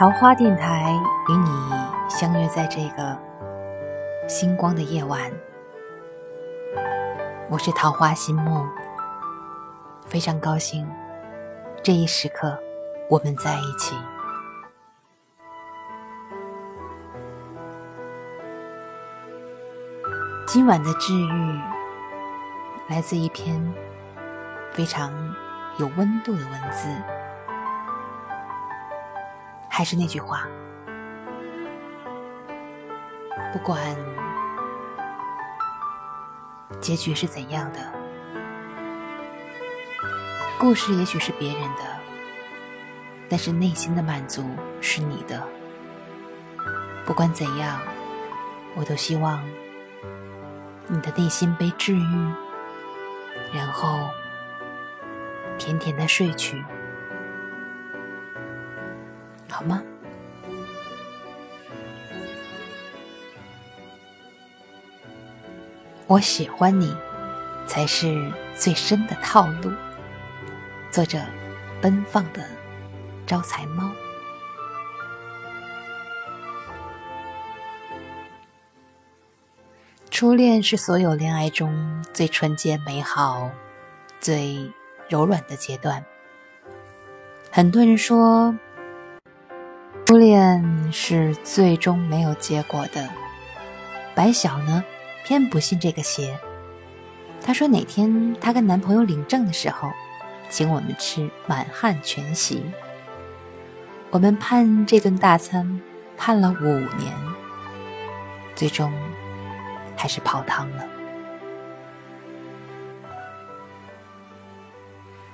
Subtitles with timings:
[0.00, 0.98] 桃花电台
[1.28, 1.50] 与你
[2.08, 3.14] 相约在这个
[4.26, 5.30] 星光的夜晚，
[7.50, 8.66] 我是桃花心木，
[10.06, 10.90] 非常高兴
[11.82, 12.58] 这一时刻
[13.10, 13.94] 我们在一起。
[20.46, 21.60] 今晚的治愈
[22.88, 23.62] 来自一篇
[24.72, 25.12] 非常
[25.78, 26.88] 有温度的文字。
[29.72, 30.46] 还是那句话，
[33.52, 33.96] 不管
[36.80, 37.78] 结局是怎样的，
[40.58, 41.84] 故事也许是别人的，
[43.28, 44.44] 但是内心的满足
[44.82, 45.42] 是你的。
[47.06, 47.80] 不管怎样，
[48.74, 49.42] 我都希望
[50.88, 52.32] 你的内心被治愈，
[53.54, 54.10] 然后
[55.58, 56.62] 甜甜的睡去。
[59.50, 59.82] 好吗？
[66.06, 66.92] 我喜欢你，
[67.66, 69.70] 才是最深的套路。
[70.90, 71.20] 作者：
[71.80, 72.44] 奔放的
[73.26, 73.90] 招财猫。
[80.10, 83.50] 初恋是所有恋爱中最纯洁、美好、
[84.20, 84.70] 最
[85.08, 86.04] 柔软的阶段。
[87.52, 88.52] 很多人说。
[90.10, 93.08] 初恋是最终没有结果的。
[94.12, 94.82] 白晓呢，
[95.24, 96.36] 偏不信这个邪。
[97.40, 99.88] 她说哪天她跟男朋友领证的时候，
[100.48, 102.60] 请我们吃满汉全席。
[104.10, 105.80] 我们盼这顿大餐，
[106.16, 107.14] 盼了五年，
[108.56, 108.92] 最终
[109.96, 110.84] 还是泡汤了。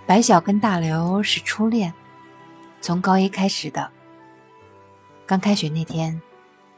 [0.04, 1.94] 白晓跟大刘是初恋，
[2.82, 3.96] 从高一开始的。
[5.26, 6.22] 刚开学那天，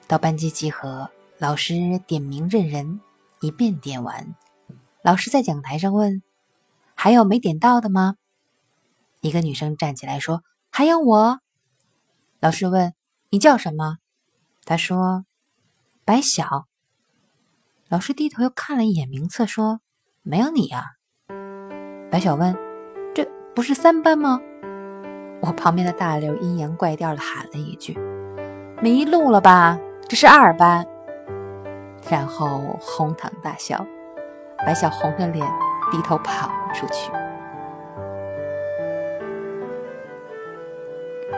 [0.07, 1.75] 到班级集合，老师
[2.07, 2.99] 点名认人，
[3.43, 4.35] 一遍点完，
[5.03, 6.23] 老师在讲台上问
[6.97, 8.17] ：“还有没点到的吗？”
[9.21, 10.43] 一个女生站起来说
[10.73, 11.41] ：“还有我。”
[12.41, 12.95] 老师问
[13.29, 13.99] ：“你叫什么？”
[14.65, 15.27] 她说
[16.07, 16.69] ：“白晓。”
[17.91, 19.83] 老师低头又看了一眼名册，说
[20.25, 20.93] ：“没有你呀。”
[22.11, 22.57] 白晓问
[23.15, 24.41] ：“这不是三班吗？”
[25.43, 27.95] 我旁边的大刘阴阳怪调的喊了一句。
[28.81, 29.79] 迷路了吧？
[30.09, 30.87] 这是二班。
[32.09, 33.85] 然后哄堂大笑，
[34.65, 35.45] 白小红着脸
[35.91, 37.11] 低头跑了出去。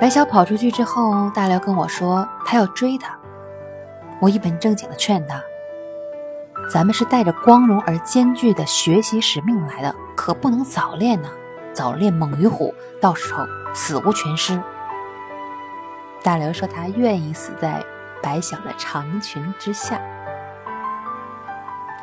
[0.01, 3.19] 白小跑出去之后，大辽跟我说他要追她。
[4.21, 5.43] 我一本正经的劝他
[6.71, 11.29] ：“咱们是带着光荣而艰巨的学习使命来的，可不能早恋呢。
[11.73, 14.61] 早恋猛于虎，到时候死无全尸。”
[16.23, 17.83] 大刘说：“他愿意死在
[18.23, 20.01] 白晓的长裙之下。”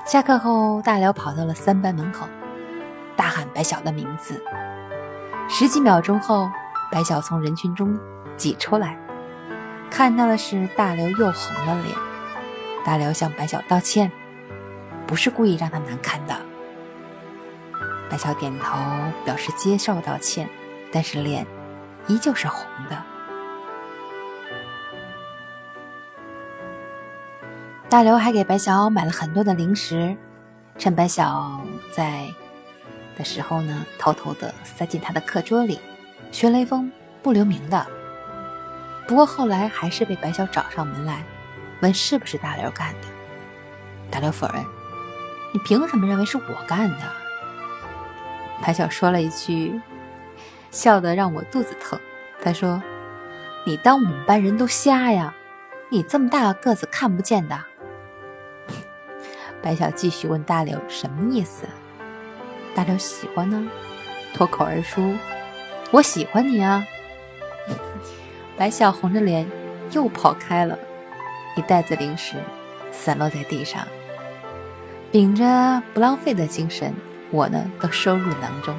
[0.06, 2.28] 下课后，大刘跑到了三班门口，
[3.16, 4.42] 大喊白晓的名字。
[5.48, 6.50] 十几秒钟后，
[6.92, 8.00] 白晓从人群中
[8.36, 8.98] 挤出来，
[9.92, 11.96] 看到的是大刘又红了脸。
[12.84, 14.12] 大刘向白晓道歉，
[15.06, 16.36] 不是故意让他难堪的。
[18.10, 18.78] 白晓点头
[19.26, 20.50] 表示接受道歉，
[20.92, 21.46] 但是脸
[22.08, 22.98] 依旧是红的。
[27.90, 30.14] 大刘还给白晓买了很多的零食，
[30.78, 32.28] 趁白晓在
[33.18, 35.80] 的时候呢，偷偷的塞进他的课桌里，
[36.30, 36.92] 学雷锋
[37.24, 37.88] 不留名的。
[39.08, 41.24] 不过后来还是被白晓找上门来，
[41.80, 43.08] 问是不是大刘干的。
[44.12, 44.62] 大刘否认
[45.54, 47.00] ：“你凭什么认为是我干的？”
[48.62, 49.80] 白晓说了一句，
[50.72, 51.98] 笑得让我肚子疼。
[52.44, 52.84] 他说
[53.66, 55.34] ：“你当我们班人都瞎呀？
[55.90, 57.58] 你这么大个子看不见的。”
[59.62, 61.66] 白晓继续问大刘什么意思？
[62.76, 63.68] 大刘喜欢呢，
[64.34, 65.16] 脱口而出
[65.92, 66.86] ：“我喜欢你啊！”
[68.56, 69.50] 白晓红着脸
[69.92, 70.78] 又跑开了，
[71.56, 72.36] 一袋子零食
[72.92, 73.86] 散落在地上。
[75.12, 76.94] 秉着不浪费的精神，
[77.32, 78.76] 我呢都收入囊中。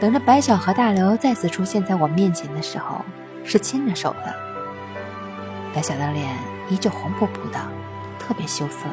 [0.00, 3.04] 等着白晓和大刘再次出现在我面前的时候，
[3.44, 4.34] 是牵着手的。
[5.74, 6.34] 白晓的脸
[6.70, 7.58] 依旧红扑扑的，
[8.18, 8.86] 特别羞涩。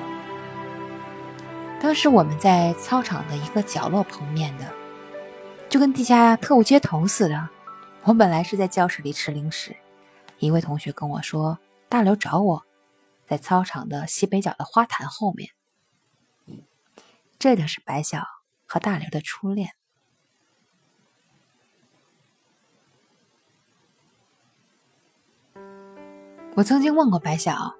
[1.85, 4.73] 当时我们在操场的一个角落碰面的，
[5.69, 7.47] 就跟地下特务接头似的。
[8.05, 9.75] 我本来是在教室里吃零食，
[10.39, 12.65] 一位同学跟我说：“大刘找我，
[13.27, 15.51] 在操场的西北角的花坛后面。”
[17.37, 18.23] 这就是白晓
[18.65, 19.75] 和大刘的初恋。
[26.55, 27.75] 我曾经问过白晓，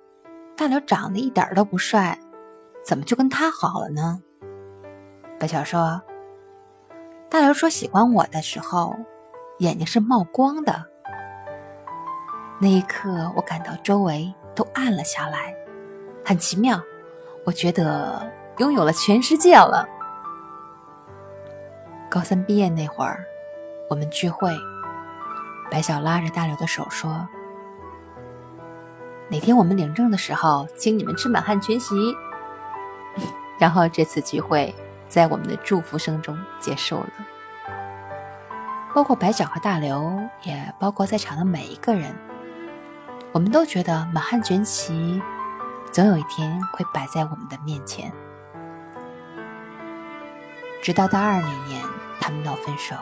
[0.56, 2.20] 大刘长得一点都不帅，
[2.86, 4.22] 怎么就跟他好了呢？
[5.40, 6.00] 白晓说，
[7.28, 8.96] 大刘说喜欢我的时候，
[9.58, 10.86] 眼睛是冒光的。
[12.60, 15.56] 那一刻，我感到周围都暗了下来，
[16.24, 16.80] 很奇妙，
[17.44, 19.90] 我觉得拥有了全世界了。
[22.08, 23.26] 高三毕业那会儿，
[23.90, 24.56] 我们聚会，
[25.72, 27.28] 白晓拉着大刘的手说
[29.28, 32.16] ：“哪天我们领证的时候，请你们吃满汉全席。”
[33.60, 34.74] 然后这次聚会
[35.08, 37.10] 在我们的祝福声中结束了。
[38.94, 42.16] 包括白晓和大刘，也包括在场的每一个人，
[43.32, 45.22] 我们都觉得满汉全席
[45.92, 48.12] 总有一天会摆在我们的面前。
[50.82, 51.82] 直到大二那年。
[52.18, 52.96] 他们闹分手。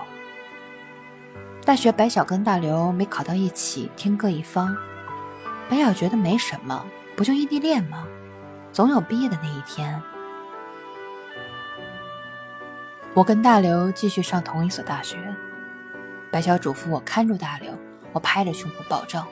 [1.63, 4.75] 大学，白晓跟大刘没考到一起，天各一方。
[5.69, 6.85] 白晓觉得没什么，
[7.15, 8.05] 不就异地恋吗？
[8.73, 10.01] 总有毕业的那一天。
[13.15, 15.17] 我跟大刘继续上同一所大学。
[16.31, 17.71] 白小嘱咐我看住大刘，
[18.11, 19.23] 我拍着胸脯保证。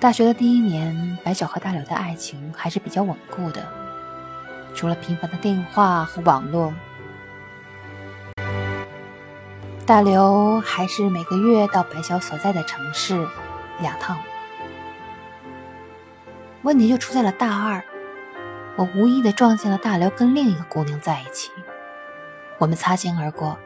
[0.00, 3.64] 大学的第一年，白小和大刘的爱情还是比较稳固的，
[4.74, 6.74] 除了频繁的电话和网络。
[9.86, 13.24] 大刘还是每个月到白小所在的城市
[13.80, 14.18] 两趟。
[16.62, 17.84] 问题就出在了大二，
[18.80, 21.50] 我无意的撞见了大刘跟另一个姑娘在一起。
[22.56, 23.58] 我们擦肩而过，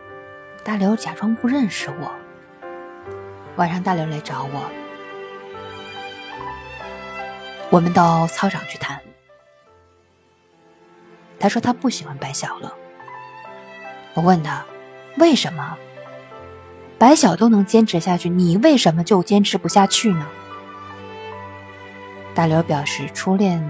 [0.64, 2.12] 大刘假装不认识我。
[3.54, 4.68] 晚上大刘来找我，
[7.70, 9.00] 我们到操场去谈。
[11.38, 12.74] 他说他不喜欢白晓了。
[14.14, 14.64] 我问他
[15.18, 15.78] 为什么？
[16.98, 20.26] 白晓都能坚持下去，你为什么就坚持不下去呢？
[22.34, 23.62] 大刘表示，初恋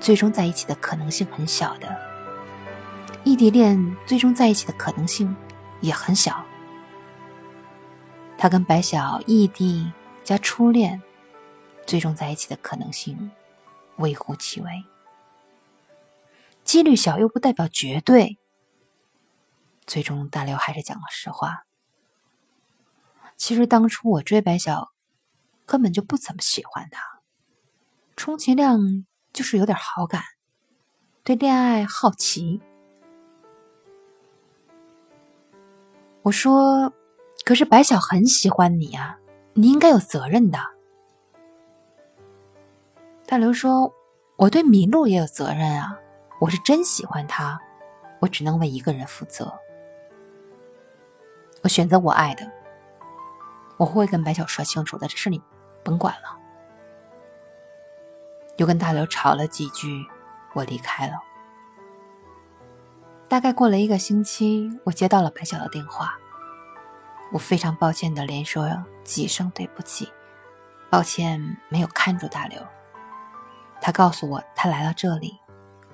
[0.00, 1.96] 最终在一起的可能性很小的，
[3.24, 5.34] 异地恋最终在一起的可能性
[5.80, 6.44] 也很小。
[8.38, 9.92] 他跟白晓异地
[10.22, 11.02] 加初恋，
[11.86, 13.30] 最终在一起的可能性
[13.96, 14.84] 微乎其微，
[16.64, 18.38] 几率小又不代表绝对。
[19.86, 21.64] 最终，大刘还是讲了实话。
[23.36, 24.92] 其实当初我追白晓，
[25.66, 27.20] 根本就不怎么喜欢他，
[28.16, 30.22] 充其量就是有点好感，
[31.22, 32.60] 对恋爱好奇。
[36.22, 36.92] 我说
[37.44, 39.18] ：“可是白晓很喜欢你啊，
[39.54, 40.58] 你应该有责任的。”
[43.26, 43.92] 大刘说
[44.36, 45.98] ：“我对麋鹿也有责任啊，
[46.40, 47.60] 我是真喜欢他，
[48.20, 49.52] 我只能为一个人负责，
[51.62, 52.50] 我选择我爱的。”
[53.78, 55.40] 我会跟白晓说清楚的，这事你
[55.84, 56.37] 甭管了。
[58.58, 60.04] 又跟大刘吵了几句，
[60.52, 61.14] 我离开了。
[63.28, 66.18] 大概过了一个星期，我接到了白晓的电话，
[67.32, 68.68] 我非常抱歉的连说
[69.04, 70.12] 几声对不起，
[70.90, 72.60] 抱歉没有看住大刘。
[73.80, 75.38] 他告诉我他来了这里，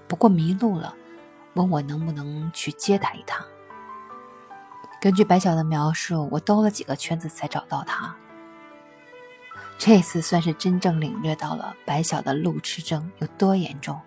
[0.09, 0.95] 不过迷路了，
[1.55, 3.45] 问我能不能去接他一趟。
[5.03, 8.17] 根据白晓的描述，我兜了几个圈子才找到他。
[9.77, 14.01] 这次算是真正领略到了白晓的路痴症有多严重，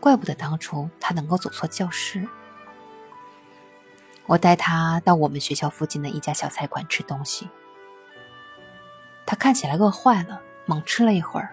[0.00, 2.26] 怪不得当初他能够走错教室。
[4.26, 7.48] 我带他到我们学校附近的一家小菜馆吃东西，
[9.26, 11.52] 他看起来饿坏了，猛吃了一会儿，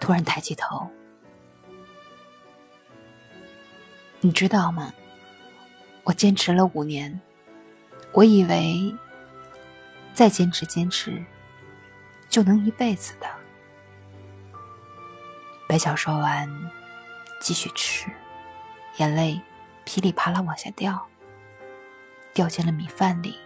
[0.00, 0.88] 突然抬起头，
[4.20, 4.94] 你知道吗？
[6.04, 7.20] 我坚持了五年，
[8.12, 8.94] 我以为
[10.14, 11.22] 再坚持坚持
[12.32, 13.26] 就能一辈子的。
[15.68, 16.48] 白晓说完，
[17.38, 18.10] 继续吃，
[18.96, 19.38] 眼泪
[19.84, 21.06] 噼里啪啦往下掉，
[22.32, 23.38] 掉进了米饭里，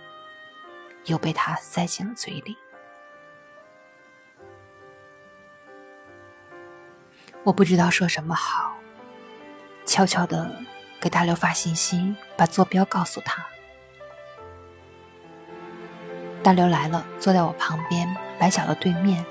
[1.07, 2.57] 又被他塞进了嘴里。
[7.43, 8.73] 我不知道说什么好，
[9.85, 10.49] 悄悄的。
[10.99, 13.45] 给大刘发信息，把坐标告诉他。
[16.43, 18.05] 大刘来了，坐在我旁边，
[18.38, 19.25] 白晓的对面。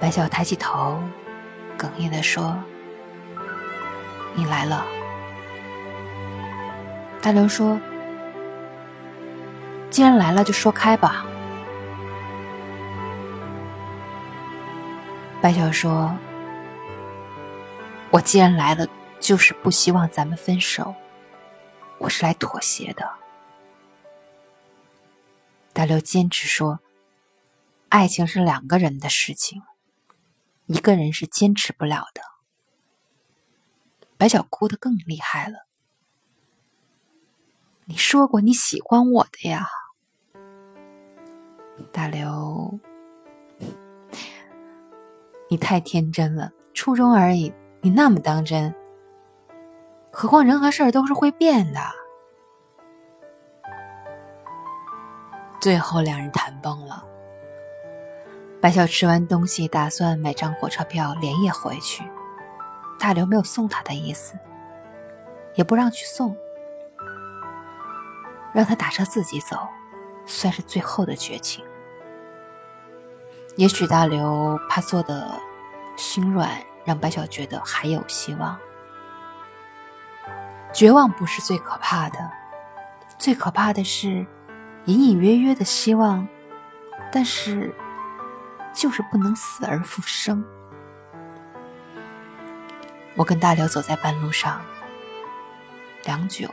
[0.00, 1.02] 白晓抬起头，
[1.78, 2.56] 哽咽的说
[4.34, 4.84] ：“你来了。”
[7.22, 7.80] 大刘说
[9.90, 11.24] ：“既然来了，就说开吧。”
[15.40, 16.14] 白晓说
[18.10, 18.86] ：“我既然来了。”
[19.20, 20.94] 就是不希望咱们分手，
[21.96, 23.10] 我是来妥协的。
[25.72, 26.78] 大刘坚持说
[27.94, 29.62] ：“爱情是两个人的事情，
[30.66, 32.22] 一个人是坚持不了的。
[34.16, 35.68] 白小哭得更厉害了。
[37.84, 39.68] 你说过你喜欢我的呀，
[41.92, 42.80] 大刘，
[45.48, 48.74] 你太天真了，初中而已，你那么当真。
[50.10, 51.80] 何况人和事儿都是会变的。
[55.60, 57.13] 最后两人谈崩了。
[58.64, 62.02] 白晓吃完东西，打算买张火车票连夜回去。
[62.98, 64.38] 大刘没有送他的意思，
[65.54, 66.34] 也不让去送。
[68.54, 69.58] 让他打车自己走，
[70.24, 71.62] 算是最后的绝情。
[73.56, 75.38] 也许大刘怕做的
[75.98, 76.50] 心软，
[76.86, 78.58] 让白晓觉得还有希望。
[80.72, 82.18] 绝望不是最可怕的，
[83.18, 84.26] 最可怕的是
[84.86, 86.26] 隐隐约约的希望，
[87.12, 87.70] 但是
[88.74, 90.44] 就是不能死而复生。
[93.14, 94.60] 我跟大刘走在半路上，
[96.04, 96.50] 良久。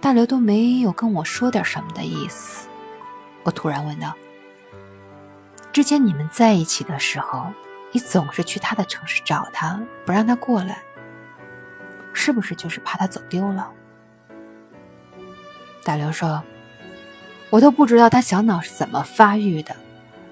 [0.00, 2.68] 大刘都没有跟我说点什么的意思，
[3.42, 4.14] 我突然问道
[5.72, 7.52] ：“之前你们在一起的时候，
[7.90, 10.82] 你总是去他的城市找他，不让他过来，
[12.12, 13.70] 是不是就是怕他走丢了？”
[15.84, 16.42] 大刘说
[17.52, 19.76] ：“我都不知道他小脑是怎么发育的，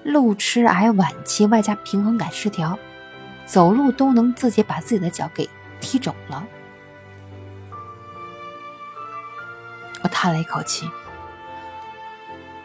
[0.03, 2.79] 路痴癌晚期，外加平衡感失调，
[3.45, 5.47] 走路都能自己把自己的脚给
[5.79, 6.43] 踢肿了。”
[10.01, 10.89] 我叹了一口气。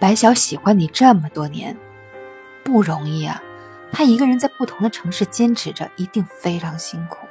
[0.01, 1.77] 白晓喜欢你这么多年，
[2.65, 3.43] 不容易啊！
[3.93, 7.27] 他一个人在不同的城市坚持着，一定非常辛苦。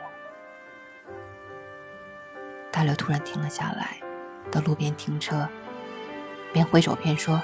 [2.71, 3.97] 大刘突然停了下来，
[4.51, 5.49] 到路边停车，
[6.55, 7.41] 边挥手边说：“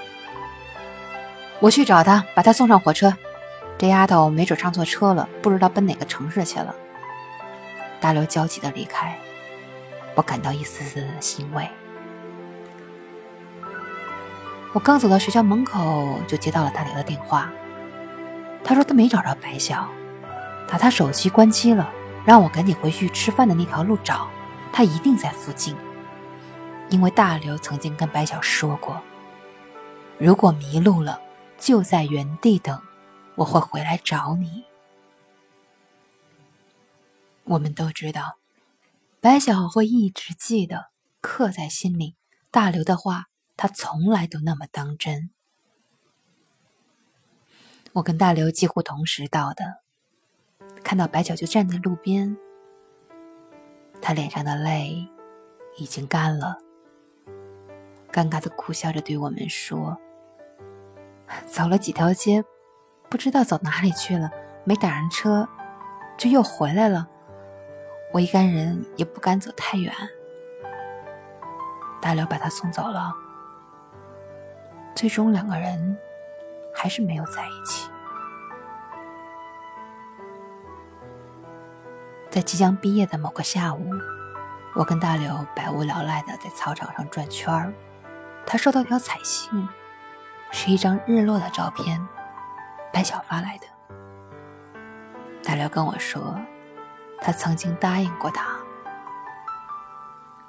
[1.59, 3.13] 我去找他，把他送上火车。
[3.77, 6.73] 这丫头没准上错车了，不知道奔哪个城市去了。”
[7.99, 9.19] 大刘焦急的离开，
[10.15, 11.67] 我感到一丝丝的欣慰。
[14.71, 17.51] 我刚走到学校门口，就接到了大刘的电话。
[18.63, 19.89] 他说他没找着白晓，
[20.69, 21.91] 打他手机关机了，
[22.23, 24.29] 让我赶紧回去吃饭的那条路找，
[24.71, 25.75] 他一定在附近。
[26.91, 29.01] 因为大刘曾经跟白晓说过，
[30.19, 31.19] 如果迷路了，
[31.57, 32.79] 就在原地等，
[33.33, 34.65] 我会回来找你。
[37.45, 38.37] 我们都知道，
[39.19, 42.15] 白晓会一直记得，刻在心里。
[42.51, 43.25] 大刘的话。
[43.57, 45.29] 他从来都那么当真。
[47.91, 49.83] 我跟大刘几乎同时到的，
[50.83, 52.35] 看到白脚就站在路边，
[54.01, 55.07] 他脸上的泪
[55.77, 56.57] 已经干了，
[58.11, 59.97] 尴尬的苦笑着对我们说
[61.47, 62.43] ：“走了几条街，
[63.09, 64.29] 不知道走哪里去了，
[64.63, 65.47] 没打上车，
[66.17, 67.07] 就又回来了。
[68.13, 69.93] 我一干人也不敢走太远。”
[72.01, 73.13] 大刘把他送走了。
[74.93, 75.97] 最终，两个人
[76.75, 77.89] 还是没有在一起。
[82.29, 83.89] 在即将毕业的某个下午，
[84.75, 87.73] 我跟大刘百无聊赖的在操场上转圈儿。
[88.45, 89.67] 他收到条彩信，
[90.51, 92.05] 是一张日落的照片，
[92.91, 93.67] 白晓发来的。
[95.43, 96.39] 大刘跟我说，
[97.21, 98.57] 他曾经答应过他，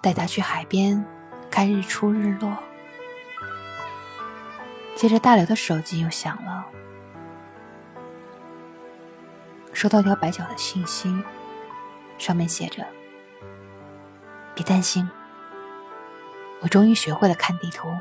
[0.01, 1.05] 带他去海边
[1.51, 2.53] 看日出日落。
[4.97, 6.65] 接着，大刘的手机又响了，
[9.73, 11.23] 收到条白晓的信息，
[12.19, 12.85] 上面写着
[14.55, 15.09] ：“别担心，
[16.63, 17.95] 我终于学会了看地图，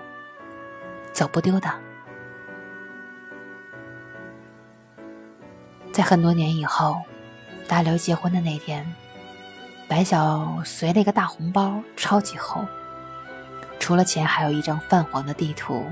[1.12, 1.70] 走不丢的。”
[5.91, 7.01] 在很多年以后，
[7.68, 8.96] 大刘结婚的那天，
[9.89, 12.65] 白小随了一个大红包，超级厚，
[13.77, 15.86] 除了钱，还有一张泛黄的地图。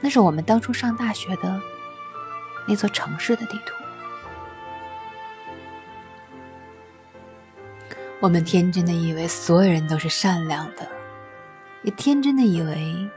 [0.00, 1.60] 那是我们当初上大学的
[2.66, 3.76] 那座城市的地图。
[8.20, 10.86] 我们天真的以为所有人都是善良的，
[11.82, 13.08] 也天真的以为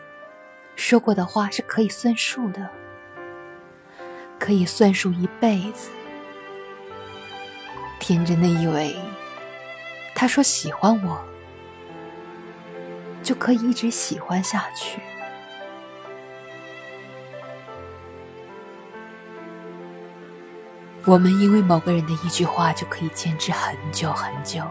[0.77, 2.69] 说过的话是可以算数的，
[4.39, 5.89] 可以算数一辈子。
[8.00, 8.95] 天真的以为
[10.15, 11.22] 他说喜欢我，
[13.22, 15.01] 就可以一直喜欢下去。
[21.05, 24.63] 我们因为某个人的一句话就可以坚持很久很久，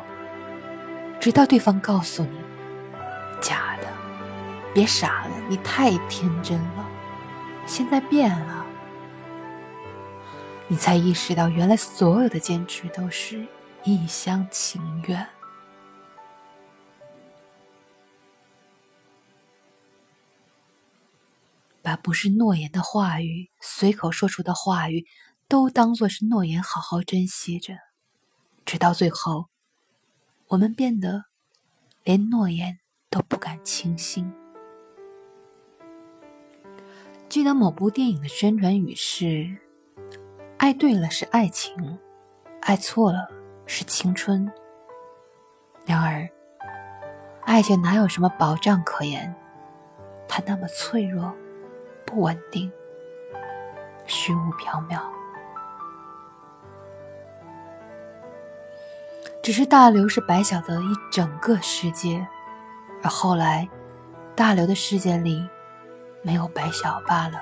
[1.23, 2.37] 直到对方告诉你
[3.41, 3.87] ：“假的，
[4.75, 6.91] 别傻了，你太天真了。”
[7.65, 8.67] 现在变了，
[10.67, 13.47] 你才意识到，原来所有的坚持都是
[13.85, 15.25] 一厢情愿。
[21.83, 25.07] 把不是诺言的话语，随口说出的话语，
[25.47, 27.75] 都当作是诺言，好好珍惜着，
[28.65, 29.47] 直到最后，
[30.53, 31.25] 我们变得
[32.05, 32.79] 连诺言
[33.09, 34.31] 都不敢轻信。
[37.27, 39.57] 记得某部电影的宣传语是
[40.59, 41.99] ：“爱对了是爱情，
[42.61, 43.31] 爱错了
[43.65, 44.53] 是青春。”
[45.87, 46.29] 然而，
[47.47, 49.35] 爱情哪有什么保障可言？
[50.29, 51.35] 它那么脆弱。
[52.05, 52.71] 不稳定，
[54.07, 55.01] 虚无缥缈。
[59.43, 62.25] 只是大刘是白小的一整个世界，
[63.03, 63.69] 而后来，
[64.37, 65.45] 大刘的世界里
[66.23, 67.41] 没有白小罢了。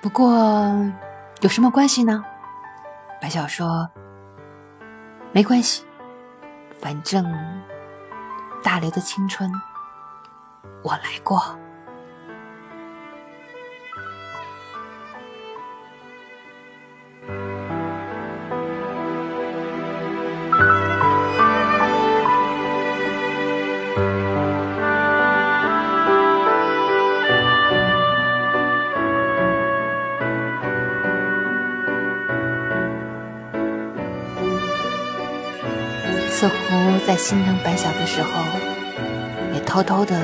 [0.00, 0.32] 不过，
[1.40, 2.24] 有什么关系呢？
[3.20, 3.90] 白小说
[5.34, 5.84] ：“没关系，
[6.80, 7.24] 反正……”
[8.62, 9.50] 大刘的青春，
[10.84, 11.58] 我来过。
[36.38, 36.54] 似乎
[37.04, 38.30] 在心疼白小的时候，
[39.52, 40.14] 也偷偷的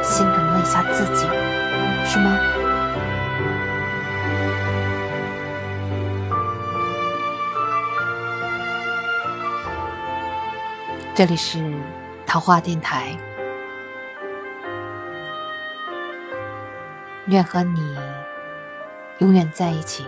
[0.00, 1.26] 心疼了一下自己，
[2.06, 2.38] 是吗？
[11.12, 11.58] 这里是
[12.24, 13.08] 桃花电台，
[17.26, 17.98] 愿和你
[19.18, 20.06] 永远在一起，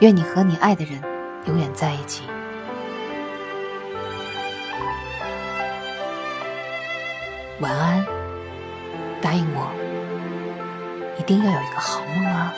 [0.00, 1.02] 愿你和你爱的人
[1.46, 2.24] 永远在一起。
[7.60, 8.06] 晚安，
[9.20, 9.68] 答应我，
[11.18, 12.54] 一定要有一个好梦啊！